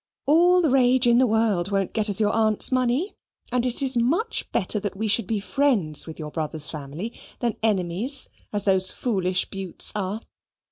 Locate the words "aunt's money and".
2.31-3.67